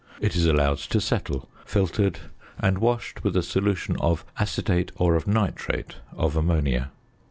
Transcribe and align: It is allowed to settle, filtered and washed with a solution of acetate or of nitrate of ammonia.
It 0.19 0.35
is 0.35 0.47
allowed 0.47 0.79
to 0.79 0.99
settle, 0.99 1.47
filtered 1.63 2.21
and 2.57 2.79
washed 2.79 3.23
with 3.23 3.37
a 3.37 3.43
solution 3.43 3.97
of 3.97 4.25
acetate 4.39 4.91
or 4.95 5.13
of 5.15 5.27
nitrate 5.27 5.97
of 6.13 6.35
ammonia. 6.35 6.89